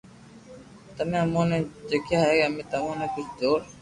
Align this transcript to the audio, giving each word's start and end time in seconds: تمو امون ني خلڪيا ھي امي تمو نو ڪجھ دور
تمو 0.95 1.17
امون 1.23 1.45
ني 1.51 1.57
خلڪيا 1.87 2.19
ھي 2.29 2.37
امي 2.47 2.63
تمو 2.71 2.91
نو 2.99 3.05
ڪجھ 3.15 3.31
دور 3.39 3.59